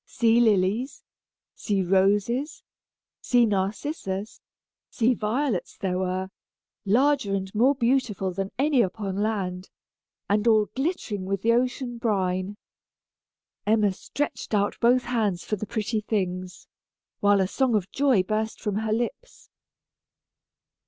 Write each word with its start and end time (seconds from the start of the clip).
Sea 0.07 0.39
lilies, 0.39 1.03
sea 1.53 1.83
roses, 1.83 2.63
sea 3.21 3.45
narcissus, 3.45 4.41
sea 4.89 5.13
violets 5.13 5.77
there 5.77 5.99
were, 5.99 6.31
larger 6.87 7.35
and 7.35 7.53
more 7.53 7.75
beautiful 7.75 8.33
than 8.33 8.49
any 8.57 8.81
upon 8.81 9.17
land, 9.17 9.69
and 10.27 10.47
all 10.47 10.65
glittering 10.73 11.25
with 11.25 11.43
the 11.43 11.53
ocean 11.53 11.99
brine. 11.99 12.57
Emma 13.67 13.93
stretched 13.93 14.55
out 14.55 14.75
both 14.79 15.03
hands 15.03 15.43
for 15.45 15.55
the 15.55 15.67
pretty 15.67 16.01
things, 16.01 16.67
while 17.19 17.39
a 17.39 17.47
song 17.47 17.75
of 17.75 17.91
joy 17.91 18.23
burst 18.23 18.59
from 18.59 18.77
her 18.77 18.91
lips. 18.91 19.51